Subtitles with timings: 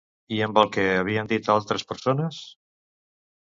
[0.37, 2.43] I amb el que havien dit altres persones?